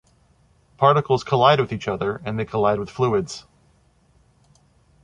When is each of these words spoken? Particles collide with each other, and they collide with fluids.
Particles 0.77 1.23
collide 1.23 1.59
with 1.59 1.71
each 1.71 1.87
other, 1.87 2.23
and 2.25 2.39
they 2.39 2.43
collide 2.45 2.79
with 2.79 2.89
fluids. 2.89 3.45